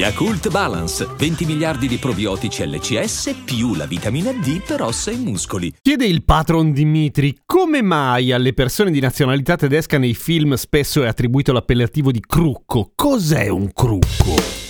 Yakult 0.00 0.48
Balance, 0.48 1.06
20 1.14 1.44
miliardi 1.44 1.86
di 1.86 1.98
probiotici 1.98 2.66
LCS 2.66 3.42
più 3.44 3.74
la 3.74 3.84
vitamina 3.84 4.32
D 4.32 4.62
per 4.66 4.80
ossa 4.80 5.10
e 5.10 5.16
muscoli. 5.16 5.74
Chiede 5.78 6.06
il 6.06 6.24
patron 6.24 6.72
Dimitri 6.72 7.40
come 7.44 7.82
mai 7.82 8.32
alle 8.32 8.54
persone 8.54 8.90
di 8.90 8.98
nazionalità 8.98 9.56
tedesca 9.56 9.98
nei 9.98 10.14
film 10.14 10.54
spesso 10.54 11.02
è 11.02 11.06
attribuito 11.06 11.52
l'appellativo 11.52 12.12
di 12.12 12.24
crucco. 12.26 12.92
Cos'è 12.94 13.48
un 13.48 13.70
crucco? 13.74 14.69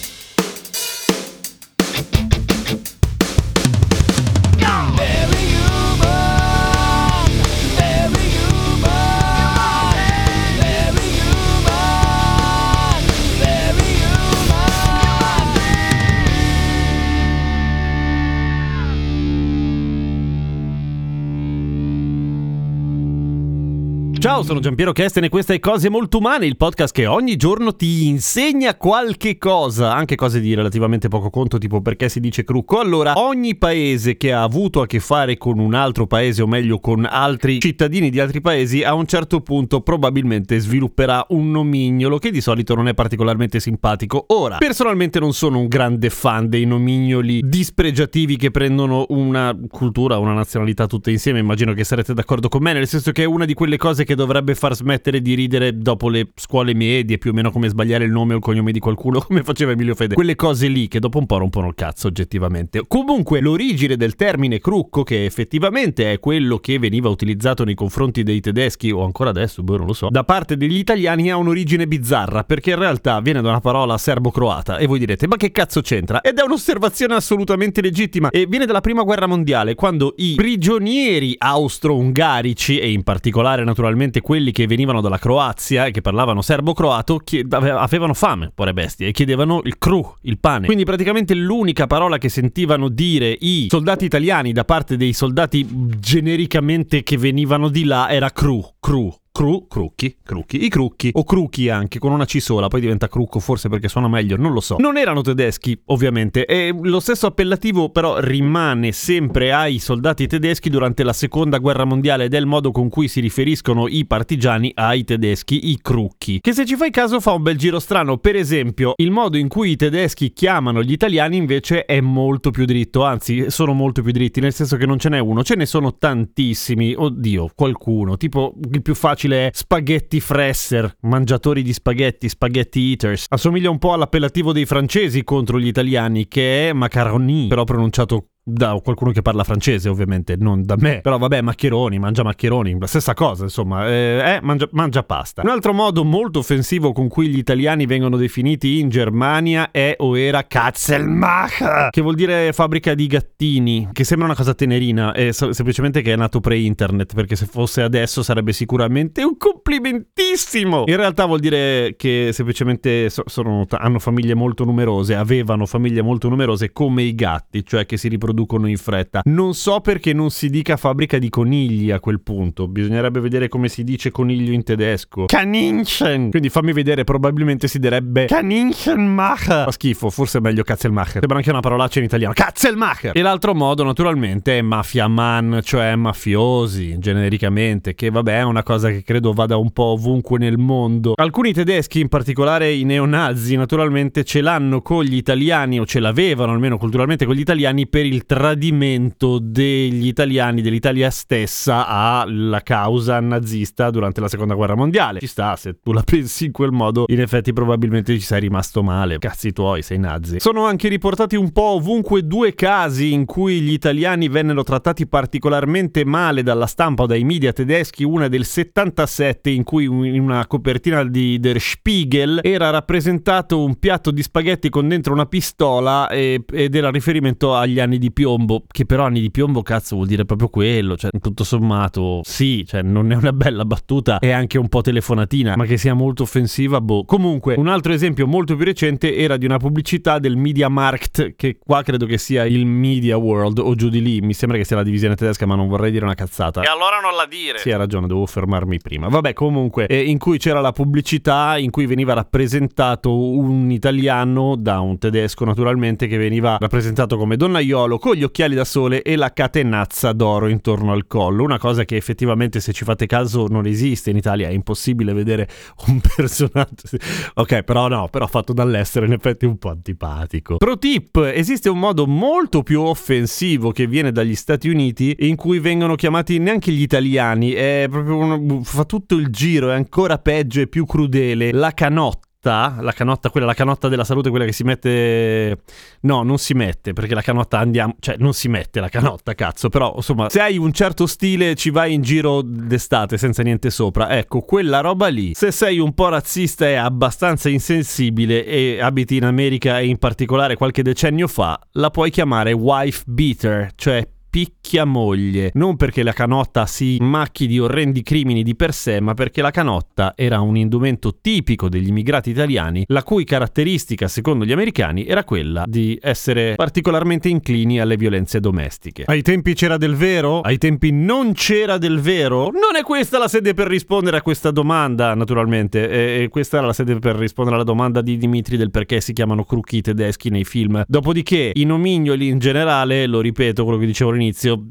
Ciao, 24.30 24.44
sono 24.44 24.60
Giampiero 24.60 24.92
Kesten 24.92 25.24
e 25.24 25.28
questa 25.28 25.54
è 25.54 25.58
Cose 25.58 25.90
Molto 25.90 26.18
Umane, 26.18 26.46
il 26.46 26.56
podcast 26.56 26.94
che 26.94 27.04
ogni 27.04 27.34
giorno 27.34 27.74
ti 27.74 28.06
insegna 28.06 28.76
qualche 28.76 29.38
cosa, 29.38 29.92
anche 29.92 30.14
cose 30.14 30.38
di 30.38 30.54
relativamente 30.54 31.08
poco 31.08 31.30
conto, 31.30 31.58
tipo 31.58 31.80
perché 31.80 32.08
si 32.08 32.20
dice 32.20 32.44
crucco. 32.44 32.78
Allora, 32.78 33.14
ogni 33.16 33.56
paese 33.56 34.16
che 34.16 34.32
ha 34.32 34.44
avuto 34.44 34.82
a 34.82 34.86
che 34.86 35.00
fare 35.00 35.36
con 35.36 35.58
un 35.58 35.74
altro 35.74 36.06
paese, 36.06 36.42
o 36.42 36.46
meglio 36.46 36.78
con 36.78 37.08
altri 37.10 37.58
cittadini 37.58 38.08
di 38.08 38.20
altri 38.20 38.40
paesi, 38.40 38.84
a 38.84 38.94
un 38.94 39.04
certo 39.06 39.40
punto 39.40 39.80
probabilmente 39.80 40.60
svilupperà 40.60 41.26
un 41.30 41.50
nomignolo 41.50 42.18
che 42.18 42.30
di 42.30 42.40
solito 42.40 42.76
non 42.76 42.86
è 42.86 42.94
particolarmente 42.94 43.58
simpatico. 43.58 44.26
Ora, 44.28 44.58
personalmente 44.58 45.18
non 45.18 45.32
sono 45.32 45.58
un 45.58 45.66
grande 45.66 46.08
fan 46.08 46.48
dei 46.48 46.66
nomignoli 46.66 47.40
dispregiativi 47.44 48.36
che 48.36 48.52
prendono 48.52 49.06
una 49.08 49.58
cultura, 49.68 50.18
una 50.18 50.34
nazionalità 50.34 50.86
tutte 50.86 51.10
insieme, 51.10 51.40
immagino 51.40 51.72
che 51.72 51.82
sarete 51.82 52.14
d'accordo 52.14 52.48
con 52.48 52.62
me, 52.62 52.72
nel 52.72 52.86
senso 52.86 53.10
che 53.10 53.24
è 53.24 53.26
una 53.26 53.44
di 53.44 53.54
quelle 53.54 53.76
cose 53.76 54.04
che 54.04 54.18
dovrebbe 54.20 54.54
far 54.54 54.74
smettere 54.74 55.22
di 55.22 55.34
ridere 55.34 55.76
dopo 55.76 56.08
le 56.08 56.28
scuole 56.34 56.74
medie, 56.74 57.18
più 57.18 57.30
o 57.30 57.32
meno 57.32 57.50
come 57.50 57.68
sbagliare 57.68 58.04
il 58.04 58.10
nome 58.10 58.34
o 58.34 58.36
il 58.36 58.42
cognome 58.42 58.72
di 58.72 58.78
qualcuno, 58.78 59.20
come 59.26 59.42
faceva 59.42 59.72
Emilio 59.72 59.94
Fede. 59.94 60.14
Quelle 60.14 60.36
cose 60.36 60.68
lì 60.68 60.88
che 60.88 61.00
dopo 61.00 61.18
un 61.18 61.26
po' 61.26 61.38
rompono 61.38 61.68
il 61.68 61.74
cazzo, 61.74 62.08
oggettivamente. 62.08 62.84
Comunque, 62.86 63.40
l'origine 63.40 63.96
del 63.96 64.14
termine 64.14 64.58
crucco, 64.58 65.02
che 65.02 65.24
effettivamente 65.24 66.12
è 66.12 66.20
quello 66.20 66.58
che 66.58 66.78
veniva 66.78 67.08
utilizzato 67.08 67.64
nei 67.64 67.74
confronti 67.74 68.22
dei 68.22 68.40
tedeschi, 68.40 68.90
o 68.90 69.02
ancora 69.02 69.30
adesso, 69.30 69.62
boh, 69.62 69.78
non 69.78 69.86
lo 69.86 69.92
so, 69.92 70.08
da 70.10 70.24
parte 70.24 70.56
degli 70.56 70.76
italiani 70.76 71.30
ha 71.30 71.36
un'origine 71.36 71.86
bizzarra, 71.86 72.44
perché 72.44 72.70
in 72.70 72.78
realtà 72.78 73.20
viene 73.20 73.40
da 73.40 73.48
una 73.48 73.60
parola 73.60 73.96
serbo-croata. 73.96 74.76
E 74.76 74.86
voi 74.86 74.98
direte, 74.98 75.26
ma 75.26 75.36
che 75.36 75.50
cazzo 75.50 75.80
c'entra? 75.80 76.20
Ed 76.20 76.38
è 76.38 76.42
un'osservazione 76.42 77.14
assolutamente 77.14 77.80
legittima. 77.80 78.28
E 78.30 78.46
viene 78.46 78.66
dalla 78.66 78.80
prima 78.80 79.02
guerra 79.02 79.26
mondiale, 79.26 79.74
quando 79.74 80.14
i 80.18 80.34
prigionieri 80.36 81.34
austro-ungarici, 81.38 82.78
e 82.78 82.90
in 82.90 83.02
particolare 83.02 83.64
naturalmente 83.64 83.99
specialmente 84.00 84.20
quelli 84.22 84.50
che 84.52 84.66
venivano 84.66 85.00
dalla 85.00 85.18
Croazia 85.18 85.84
e 85.86 85.90
che 85.90 86.00
parlavano 86.00 86.40
serbo-croato, 86.40 87.20
avevano 87.50 88.14
fame, 88.14 88.50
pure 88.54 88.72
bestie, 88.72 89.08
e 89.08 89.12
chiedevano 89.12 89.60
il 89.64 89.76
cru, 89.78 90.16
il 90.22 90.38
pane. 90.38 90.66
Quindi 90.66 90.84
praticamente 90.84 91.34
l'unica 91.34 91.86
parola 91.86 92.16
che 92.16 92.28
sentivano 92.30 92.88
dire 92.88 93.36
i 93.38 93.66
soldati 93.68 94.06
italiani 94.06 94.52
da 94.52 94.64
parte 94.64 94.96
dei 94.96 95.12
soldati 95.12 95.66
genericamente 95.98 97.02
che 97.02 97.18
venivano 97.18 97.68
di 97.68 97.84
là 97.84 98.10
era 98.10 98.30
cru, 98.30 98.64
cru, 98.80 99.14
Cru, 99.32 99.68
crucchi, 99.68 100.16
crucchi, 100.22 100.64
i 100.64 100.68
crucchi, 100.68 101.10
o 101.12 101.22
crucchi 101.22 101.68
anche, 101.68 102.00
con 102.00 102.10
una 102.10 102.24
C 102.24 102.42
sola, 102.42 102.66
poi 102.66 102.80
diventa 102.80 103.08
crucco 103.08 103.38
forse 103.38 103.68
perché 103.68 103.88
suona 103.88 104.08
meglio, 104.08 104.36
non 104.36 104.52
lo 104.52 104.60
so. 104.60 104.76
Non 104.80 104.98
erano 104.98 105.22
tedeschi, 105.22 105.80
ovviamente, 105.86 106.44
e 106.44 106.74
lo 106.78 106.98
stesso 106.98 107.26
appellativo 107.26 107.90
però 107.90 108.18
rimane 108.18 108.90
sempre 108.90 109.52
ai 109.52 109.78
soldati 109.78 110.26
tedeschi 110.26 110.68
durante 110.68 111.04
la 111.04 111.12
seconda 111.12 111.58
guerra 111.58 111.84
mondiale 111.84 112.24
ed 112.24 112.34
è 112.34 112.38
il 112.38 112.46
modo 112.46 112.72
con 112.72 112.88
cui 112.88 113.06
si 113.06 113.20
riferiscono 113.20 113.86
i 113.86 114.04
partigiani 114.04 114.72
ai 114.74 115.04
tedeschi, 115.04 115.70
i 115.70 115.78
crucchi. 115.80 116.40
Che 116.40 116.52
se 116.52 116.66
ci 116.66 116.74
fai 116.74 116.90
caso 116.90 117.20
fa 117.20 117.32
un 117.32 117.42
bel 117.42 117.56
giro 117.56 117.78
strano, 117.78 118.18
per 118.18 118.34
esempio, 118.34 118.94
il 118.96 119.12
modo 119.12 119.38
in 119.38 119.46
cui 119.46 119.70
i 119.70 119.76
tedeschi 119.76 120.32
chiamano 120.32 120.82
gli 120.82 120.92
italiani 120.92 121.36
invece 121.36 121.84
è 121.84 122.00
molto 122.00 122.50
più 122.50 122.64
dritto, 122.64 123.04
anzi 123.04 123.48
sono 123.48 123.72
molto 123.72 124.02
più 124.02 124.10
dritti, 124.10 124.40
nel 124.40 124.52
senso 124.52 124.76
che 124.76 124.86
non 124.86 124.98
ce 124.98 125.08
n'è 125.08 125.20
uno, 125.20 125.44
ce 125.44 125.54
ne 125.54 125.66
sono 125.66 125.96
tantissimi, 125.96 126.94
oddio, 126.94 127.52
qualcuno, 127.54 128.16
tipo 128.16 128.52
il 128.80 128.82
più 128.82 128.94
facile 128.94 129.18
facile 129.20 129.50
spaghetti 129.52 130.20
fresser, 130.20 130.96
mangiatori 131.02 131.62
di 131.62 131.72
spaghetti, 131.72 132.28
spaghetti 132.28 132.90
eaters. 132.90 133.26
Assomiglia 133.28 133.70
un 133.70 133.78
po' 133.78 133.92
all'appellativo 133.92 134.52
dei 134.52 134.64
francesi 134.64 135.22
contro 135.22 135.60
gli 135.60 135.66
italiani 135.66 136.26
che 136.26 136.70
è 136.70 136.72
macaroni, 136.72 137.46
però 137.48 137.64
pronunciato 137.64 138.30
da 138.42 138.78
qualcuno 138.82 139.12
che 139.12 139.22
parla 139.22 139.44
francese, 139.44 139.88
ovviamente, 139.88 140.36
non 140.36 140.64
da 140.64 140.76
me. 140.78 141.00
Però 141.02 141.18
vabbè, 141.18 141.40
maccheroni, 141.42 141.98
mangia 141.98 142.22
maccheroni, 142.22 142.76
la 142.78 142.86
stessa 142.86 143.14
cosa, 143.14 143.44
insomma, 143.44 143.86
eh, 143.88 144.36
eh 144.36 144.40
mangia, 144.42 144.68
mangia, 144.72 145.02
pasta. 145.02 145.42
Un 145.42 145.50
altro 145.50 145.72
modo 145.72 146.04
molto 146.04 146.40
offensivo 146.40 146.92
con 146.92 147.08
cui 147.08 147.28
gli 147.28 147.38
italiani 147.38 147.86
vengono 147.86 148.16
definiti 148.16 148.80
in 148.80 148.88
Germania 148.88 149.70
è 149.70 149.94
o 149.98 150.18
era 150.18 150.46
Katzelmacher, 150.46 151.90
che 151.90 152.00
vuol 152.00 152.14
dire 152.14 152.52
fabbrica 152.52 152.94
di 152.94 153.06
gattini, 153.06 153.88
che 153.92 154.04
sembra 154.04 154.26
una 154.26 154.36
cosa 154.36 154.54
tenerina, 154.54 155.12
è 155.12 155.32
semplicemente 155.32 156.00
che 156.02 156.12
è 156.12 156.16
nato 156.16 156.40
pre-internet, 156.40 157.14
perché 157.14 157.36
se 157.36 157.46
fosse 157.46 157.82
adesso 157.82 158.22
sarebbe 158.22 158.52
sicuramente 158.52 159.22
un 159.22 159.36
complimentissimo. 159.36 160.84
In 160.86 160.96
realtà 160.96 161.26
vuol 161.26 161.40
dire 161.40 161.94
che 161.96 162.30
semplicemente 162.32 163.10
sono, 163.10 163.66
hanno 163.68 163.98
famiglie 163.98 164.34
molto 164.34 164.64
numerose, 164.64 165.14
avevano 165.14 165.66
famiglie 165.66 166.02
molto 166.02 166.28
numerose 166.28 166.72
come 166.72 167.02
i 167.02 167.14
gatti, 167.14 167.64
cioè 167.64 167.86
che 167.86 167.96
si 167.96 168.08
riproducono 168.08 168.29
producono 168.30 168.68
in 168.68 168.76
fretta. 168.76 169.22
Non 169.24 169.54
so 169.54 169.80
perché 169.80 170.12
non 170.12 170.30
si 170.30 170.48
dica 170.48 170.76
fabbrica 170.76 171.18
di 171.18 171.28
conigli 171.28 171.90
a 171.90 171.98
quel 171.98 172.20
punto. 172.20 172.68
Bisognerebbe 172.68 173.18
vedere 173.20 173.48
come 173.48 173.68
si 173.68 173.82
dice 173.82 174.12
coniglio 174.12 174.52
in 174.52 174.62
tedesco. 174.62 175.24
Kaninchen! 175.26 176.30
Quindi 176.30 176.48
fammi 176.48 176.72
vedere, 176.72 177.02
probabilmente 177.02 177.66
si 177.66 177.78
direbbe 177.80 178.26
Kaninchenmacher. 178.26 179.64
Fa 179.64 179.70
schifo, 179.72 180.10
forse 180.10 180.38
è 180.38 180.40
meglio 180.40 180.62
Katzelmacher. 180.62 181.18
Sembra 181.18 181.38
anche 181.38 181.50
una 181.50 181.60
parolaccia 181.60 181.98
in 181.98 182.04
italiano. 182.04 182.32
Katzelmacher! 182.34 183.16
E 183.16 183.22
l'altro 183.22 183.54
modo, 183.54 183.82
naturalmente, 183.82 184.58
è 184.58 184.62
mafiaman, 184.62 185.60
cioè 185.64 185.96
mafiosi, 185.96 186.98
genericamente, 186.98 187.94
che 187.94 188.10
vabbè 188.10 188.38
è 188.38 188.42
una 188.42 188.62
cosa 188.62 188.90
che 188.90 189.02
credo 189.02 189.32
vada 189.32 189.56
un 189.56 189.72
po' 189.72 189.84
ovunque 189.84 190.38
nel 190.38 190.58
mondo. 190.58 191.14
Alcuni 191.16 191.52
tedeschi, 191.52 191.98
in 191.98 192.08
particolare 192.08 192.72
i 192.72 192.84
neonazi, 192.84 193.56
naturalmente 193.56 194.22
ce 194.22 194.40
l'hanno 194.40 194.82
con 194.82 195.02
gli 195.02 195.16
italiani, 195.16 195.80
o 195.80 195.84
ce 195.84 195.98
l'avevano 195.98 196.52
almeno 196.52 196.78
culturalmente 196.78 197.26
con 197.26 197.34
gli 197.34 197.40
italiani, 197.40 197.88
per 197.88 198.06
il 198.06 198.19
tradimento 198.24 199.38
degli 199.38 200.06
italiani, 200.06 200.62
dell'Italia 200.62 201.10
stessa 201.10 201.86
alla 201.86 202.62
causa 202.62 203.20
nazista 203.20 203.90
durante 203.90 204.20
la 204.20 204.28
seconda 204.28 204.54
guerra 204.54 204.74
mondiale. 204.74 205.20
Ci 205.20 205.26
sta, 205.26 205.56
se 205.56 205.78
tu 205.82 205.92
la 205.92 206.02
pensi 206.02 206.46
in 206.46 206.52
quel 206.52 206.72
modo, 206.72 207.04
in 207.08 207.20
effetti 207.20 207.52
probabilmente 207.52 208.14
ci 208.14 208.24
sei 208.24 208.40
rimasto 208.40 208.82
male. 208.82 209.18
Cazzi 209.18 209.52
tuoi, 209.52 209.82
sei 209.82 209.98
nazi. 209.98 210.40
Sono 210.40 210.64
anche 210.64 210.88
riportati 210.88 211.36
un 211.36 211.52
po' 211.52 211.74
ovunque 211.74 212.26
due 212.26 212.54
casi 212.54 213.12
in 213.12 213.24
cui 213.24 213.60
gli 213.60 213.72
italiani 213.72 214.28
vennero 214.28 214.62
trattati 214.62 215.06
particolarmente 215.06 216.04
male 216.04 216.42
dalla 216.42 216.66
stampa 216.66 217.04
o 217.04 217.06
dai 217.06 217.24
media 217.24 217.52
tedeschi, 217.52 218.04
una 218.04 218.28
del 218.28 218.44
77 218.44 219.50
in 219.50 219.62
cui 219.64 219.84
in 219.84 220.20
una 220.20 220.46
copertina 220.46 221.04
di 221.04 221.38
Der 221.38 221.60
Spiegel 221.60 222.40
era 222.42 222.70
rappresentato 222.70 223.62
un 223.62 223.78
piatto 223.78 224.10
di 224.10 224.22
spaghetti 224.22 224.68
con 224.68 224.88
dentro 224.88 225.12
una 225.12 225.26
pistola 225.26 226.08
e, 226.08 226.44
ed 226.50 226.74
era 226.74 226.90
riferimento 226.90 227.54
agli 227.54 227.80
anni 227.80 227.98
di 227.98 228.09
piombo, 228.12 228.64
che 228.66 228.84
però 228.86 229.04
anni 229.04 229.20
di 229.20 229.30
piombo 229.30 229.62
cazzo 229.62 229.96
vuol 229.96 230.08
dire 230.08 230.24
proprio 230.24 230.48
quello, 230.48 230.96
cioè 230.96 231.10
tutto 231.20 231.44
sommato 231.44 232.20
sì, 232.24 232.64
cioè 232.66 232.82
non 232.82 233.10
è 233.12 233.16
una 233.16 233.32
bella 233.32 233.64
battuta, 233.64 234.18
è 234.18 234.30
anche 234.30 234.58
un 234.58 234.68
po' 234.68 234.80
telefonatina, 234.80 235.56
ma 235.56 235.64
che 235.64 235.76
sia 235.76 235.94
molto 235.94 236.22
offensiva, 236.22 236.80
boh. 236.80 237.04
Comunque, 237.04 237.54
un 237.56 237.68
altro 237.68 237.92
esempio 237.92 238.26
molto 238.26 238.56
più 238.56 238.64
recente 238.64 239.16
era 239.16 239.36
di 239.36 239.44
una 239.44 239.58
pubblicità 239.58 240.18
del 240.18 240.36
Media 240.36 240.68
Markt, 240.68 241.34
che 241.36 241.58
qua 241.58 241.82
credo 241.82 242.06
che 242.06 242.18
sia 242.18 242.44
il 242.44 242.66
Media 242.66 243.16
World 243.16 243.58
o 243.58 243.74
giù 243.74 243.88
di 243.88 244.02
lì, 244.02 244.20
mi 244.20 244.34
sembra 244.34 244.58
che 244.58 244.64
sia 244.64 244.76
la 244.76 244.82
divisione 244.82 245.14
tedesca, 245.14 245.46
ma 245.46 245.54
non 245.54 245.68
vorrei 245.68 245.90
dire 245.90 246.04
una 246.04 246.14
cazzata. 246.14 246.62
E 246.62 246.66
allora 246.66 247.00
non 247.00 247.14
la 247.14 247.26
dire. 247.26 247.58
Sì, 247.58 247.70
hai 247.70 247.78
ragione, 247.78 248.06
devo 248.06 248.26
fermarmi 248.26 248.78
prima. 248.78 249.08
Vabbè, 249.08 249.32
comunque, 249.32 249.86
eh, 249.86 250.02
in 250.02 250.18
cui 250.18 250.38
c'era 250.38 250.60
la 250.60 250.72
pubblicità 250.72 251.58
in 251.58 251.70
cui 251.70 251.86
veniva 251.86 252.12
rappresentato 252.14 253.16
un 253.16 253.70
italiano 253.70 254.56
da 254.56 254.80
un 254.80 254.98
tedesco 254.98 255.44
naturalmente 255.44 256.06
che 256.06 256.16
veniva 256.16 256.56
rappresentato 256.60 257.16
come 257.16 257.36
donnaiolo 257.36 257.98
con 258.00 258.16
gli 258.16 258.24
occhiali 258.24 258.56
da 258.56 258.64
sole 258.64 259.02
e 259.02 259.14
la 259.14 259.32
catenazza 259.32 260.12
d'oro 260.12 260.48
intorno 260.48 260.90
al 260.90 261.06
collo, 261.06 261.44
una 261.44 261.58
cosa 261.58 261.84
che 261.84 261.94
effettivamente 261.94 262.58
se 262.58 262.72
ci 262.72 262.84
fate 262.84 263.06
caso 263.06 263.46
non 263.46 263.66
esiste. 263.66 264.10
In 264.10 264.16
Italia, 264.16 264.48
è 264.48 264.52
impossibile 264.52 265.12
vedere 265.12 265.48
un 265.86 266.00
personaggio. 266.00 266.98
Ok, 267.34 267.62
però 267.62 267.86
no, 267.86 268.08
però 268.08 268.26
fatto 268.26 268.52
dall'estero 268.52 269.06
in 269.06 269.12
effetti 269.12 269.44
è 269.44 269.48
un 269.48 269.58
po' 269.58 269.68
antipatico. 269.68 270.56
Pro 270.56 270.78
tip, 270.78 271.16
esiste 271.32 271.68
un 271.68 271.78
modo 271.78 272.06
molto 272.08 272.64
più 272.64 272.80
offensivo 272.80 273.70
che 273.70 273.86
viene 273.86 274.10
dagli 274.10 274.34
Stati 274.34 274.68
Uniti 274.68 275.14
in 275.20 275.36
cui 275.36 275.60
vengono 275.60 275.94
chiamati 275.94 276.38
neanche 276.38 276.72
gli 276.72 276.82
italiani, 276.82 277.52
è 277.52 277.86
proprio 277.88 278.16
uno, 278.16 278.62
fa 278.64 278.84
tutto 278.84 279.14
il 279.14 279.28
giro, 279.28 279.70
è 279.70 279.74
ancora 279.74 280.18
peggio 280.18 280.60
e 280.60 280.66
più 280.66 280.86
crudele, 280.86 281.52
la 281.52 281.72
canotta 281.72 282.28
la 282.42 282.92
canotta, 282.94 283.30
quella, 283.30 283.46
la 283.46 283.54
canotta 283.54 283.88
della 283.88 284.04
salute, 284.04 284.30
quella 284.30 284.44
che 284.44 284.52
si 284.52 284.64
mette. 284.64 285.58
No, 286.00 286.22
non 286.22 286.38
si 286.38 286.54
mette 286.54 286.92
perché 286.92 287.14
la 287.14 287.22
canotta 287.22 287.58
andiamo. 287.58 287.96
Cioè, 288.00 288.16
non 288.18 288.32
si 288.32 288.48
mette 288.48 288.80
la 288.80 288.88
canotta, 288.88 289.34
cazzo. 289.34 289.68
Però, 289.68 289.92
insomma, 289.96 290.30
se 290.30 290.40
hai 290.40 290.56
un 290.56 290.72
certo 290.72 291.06
stile, 291.06 291.54
ci 291.54 291.70
vai 291.70 291.92
in 291.92 292.02
giro 292.02 292.40
d'estate 292.42 293.18
senza 293.18 293.42
niente 293.42 293.70
sopra. 293.70 294.16
Ecco, 294.16 294.40
quella 294.40 294.80
roba 294.80 295.08
lì. 295.08 295.34
Se 295.34 295.50
sei 295.50 295.78
un 295.78 295.92
po' 295.92 296.08
razzista 296.08 296.66
e 296.66 296.74
abbastanza 296.74 297.48
insensibile 297.48 298.44
e 298.44 298.80
abiti 298.80 299.16
in 299.16 299.24
America 299.24 299.78
e 299.78 299.86
in 299.86 299.98
particolare 299.98 300.56
qualche 300.56 300.82
decennio 300.82 301.28
fa, 301.28 301.58
la 301.72 301.90
puoi 301.90 302.10
chiamare 302.10 302.52
wife 302.52 303.02
beater, 303.06 303.72
cioè 303.74 304.06
picchia 304.30 304.84
moglie, 304.84 305.50
non 305.54 305.76
perché 305.76 306.04
la 306.04 306.12
canotta 306.12 306.64
si 306.64 306.96
macchi 307.00 307.48
di 307.48 307.58
orrendi 307.58 308.02
crimini 308.02 308.44
di 308.44 308.54
per 308.54 308.72
sé, 308.72 309.00
ma 309.00 309.14
perché 309.14 309.42
la 309.42 309.50
canotta 309.50 310.14
era 310.16 310.40
un 310.40 310.56
indumento 310.56 311.18
tipico 311.20 311.68
degli 311.68 311.88
immigrati 311.88 312.30
italiani, 312.30 312.84
la 312.86 313.02
cui 313.02 313.24
caratteristica, 313.24 314.06
secondo 314.06 314.44
gli 314.44 314.52
americani, 314.52 315.04
era 315.04 315.24
quella 315.24 315.64
di 315.66 315.98
essere 316.00 316.54
particolarmente 316.54 317.28
inclini 317.28 317.80
alle 317.80 317.96
violenze 317.96 318.38
domestiche. 318.38 319.02
Ai 319.06 319.22
tempi 319.22 319.54
c'era 319.54 319.76
del 319.76 319.96
vero? 319.96 320.40
Ai 320.40 320.58
tempi 320.58 320.92
non 320.92 321.32
c'era 321.32 321.76
del 321.76 321.98
vero? 321.98 322.44
Non 322.44 322.76
è 322.78 322.82
questa 322.82 323.18
la 323.18 323.28
sede 323.28 323.52
per 323.52 323.66
rispondere 323.66 324.18
a 324.18 324.22
questa 324.22 324.52
domanda, 324.52 325.14
naturalmente, 325.14 326.22
e 326.22 326.28
questa 326.28 326.58
era 326.58 326.66
la 326.66 326.72
sede 326.72 326.98
per 327.00 327.16
rispondere 327.16 327.56
alla 327.56 327.64
domanda 327.64 328.00
di 328.00 328.16
Dimitri 328.16 328.56
del 328.56 328.70
perché 328.70 329.00
si 329.00 329.12
chiamano 329.12 329.44
crucchi 329.44 329.80
tedeschi 329.80 330.30
nei 330.30 330.44
film. 330.44 330.84
Dopodiché, 330.86 331.50
i 331.54 331.64
nomignoli 331.64 332.28
in 332.28 332.38
generale, 332.38 333.06
lo 333.06 333.20
ripeto 333.20 333.64
quello 333.64 333.78
che 333.78 333.86
dicevo 333.86 334.10
all'inizio, 334.20 334.66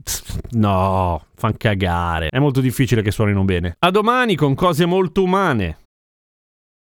no, 0.51 1.25
fan 1.36 1.57
cagare. 1.57 2.28
È 2.30 2.40
molto 2.40 2.62
difficile 2.62 3.01
che 3.01 3.12
suonino 3.12 3.44
bene. 3.44 3.75
A 3.80 3.90
domani 3.90 4.36
con 4.36 4.54
cose 4.54 4.86
molto 4.86 5.24
umane. 5.24 5.78